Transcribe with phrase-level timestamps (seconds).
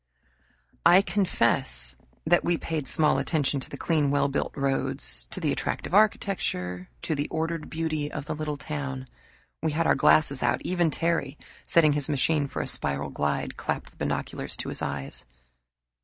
[0.83, 1.95] I confess
[2.25, 6.89] that we paid small attention to the clean, well built roads, to the attractive architecture,
[7.03, 9.07] to the ordered beauty of the little town.
[9.61, 11.37] We had our glasses out; even Terry,
[11.67, 15.23] setting his machine for a spiral glide, clapped the binoculars to his eyes.